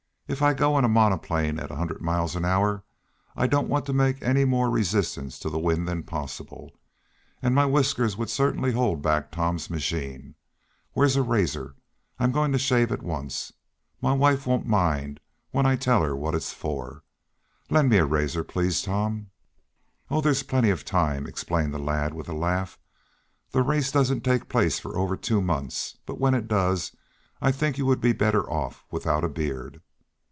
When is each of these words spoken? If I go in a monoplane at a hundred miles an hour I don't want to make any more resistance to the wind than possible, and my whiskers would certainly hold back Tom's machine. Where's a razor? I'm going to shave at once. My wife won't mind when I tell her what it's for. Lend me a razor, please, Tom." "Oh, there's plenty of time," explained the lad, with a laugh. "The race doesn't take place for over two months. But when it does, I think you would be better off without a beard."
If 0.27 0.41
I 0.41 0.53
go 0.53 0.77
in 0.77 0.85
a 0.85 0.87
monoplane 0.87 1.59
at 1.59 1.71
a 1.71 1.75
hundred 1.75 2.01
miles 2.01 2.37
an 2.37 2.45
hour 2.45 2.85
I 3.35 3.47
don't 3.47 3.67
want 3.67 3.85
to 3.87 3.91
make 3.91 4.21
any 4.23 4.45
more 4.45 4.69
resistance 4.69 5.37
to 5.39 5.49
the 5.49 5.59
wind 5.59 5.89
than 5.89 6.03
possible, 6.03 6.71
and 7.41 7.53
my 7.53 7.65
whiskers 7.65 8.15
would 8.15 8.29
certainly 8.29 8.71
hold 8.71 9.01
back 9.01 9.29
Tom's 9.33 9.69
machine. 9.69 10.35
Where's 10.93 11.17
a 11.17 11.21
razor? 11.21 11.75
I'm 12.17 12.31
going 12.31 12.53
to 12.53 12.57
shave 12.57 12.93
at 12.93 13.03
once. 13.03 13.51
My 13.99 14.13
wife 14.13 14.47
won't 14.47 14.65
mind 14.65 15.19
when 15.49 15.65
I 15.65 15.75
tell 15.75 16.01
her 16.01 16.15
what 16.15 16.33
it's 16.33 16.53
for. 16.53 17.03
Lend 17.69 17.89
me 17.89 17.97
a 17.97 18.05
razor, 18.05 18.45
please, 18.45 18.81
Tom." 18.81 19.31
"Oh, 20.09 20.21
there's 20.21 20.43
plenty 20.43 20.69
of 20.69 20.85
time," 20.85 21.27
explained 21.27 21.73
the 21.73 21.77
lad, 21.77 22.13
with 22.13 22.29
a 22.29 22.33
laugh. 22.33 22.79
"The 23.51 23.63
race 23.63 23.91
doesn't 23.91 24.23
take 24.23 24.47
place 24.47 24.79
for 24.79 24.97
over 24.97 25.17
two 25.17 25.41
months. 25.41 25.97
But 26.05 26.21
when 26.21 26.33
it 26.33 26.47
does, 26.47 26.95
I 27.41 27.51
think 27.51 27.77
you 27.77 27.85
would 27.87 27.99
be 27.99 28.13
better 28.13 28.49
off 28.49 28.85
without 28.91 29.25
a 29.25 29.29
beard." 29.29 29.81